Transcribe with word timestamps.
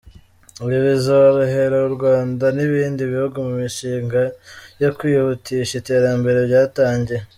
Ibi 0.63 0.77
bizorohera 0.87 1.77
u 1.87 1.91
Rwanda 1.95 2.45
n’ibindi 2.55 3.01
bihugu 3.11 3.37
mu 3.47 3.53
mishinga 3.61 4.21
yo 4.81 4.89
kwihutisha 4.97 5.73
iterambere 5.81 6.39
byatangiye. 6.49 7.21